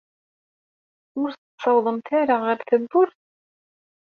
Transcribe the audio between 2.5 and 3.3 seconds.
tewwurt?